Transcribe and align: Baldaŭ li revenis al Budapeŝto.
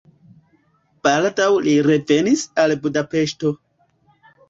Baldaŭ 1.09 1.51
li 1.67 1.75
revenis 1.91 2.49
al 2.65 2.77
Budapeŝto. 2.87 3.57